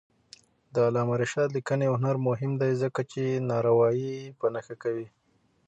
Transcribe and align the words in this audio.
د 0.73 0.75
علامه 0.87 1.15
رشاد 1.21 1.49
لیکنی 1.57 1.87
هنر 1.95 2.15
مهم 2.27 2.51
دی 2.61 2.71
ځکه 2.83 3.01
چې 3.11 3.23
ناروايي 3.51 4.15
په 4.39 4.45
نښه 4.53 4.75
کوي. 4.83 5.07